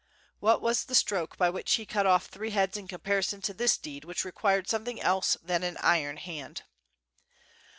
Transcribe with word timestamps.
What 0.39 0.63
was 0.63 0.85
the 0.85 0.95
stroke 0.95 1.37
by 1.37 1.51
which 1.51 1.75
he 1.75 1.85
cut 1.85 2.07
off 2.07 2.25
three 2.25 2.49
heads 2.49 2.75
in 2.75 2.87
comparison 2.87 3.39
to 3.43 3.53
this 3.53 3.77
deed 3.77 4.03
which 4.03 4.25
required 4.25 4.67
something 4.67 4.99
else 4.99 5.37
than 5.43 5.61
an 5.61 5.77
iron 5.79 6.17
hand. 6.17 6.63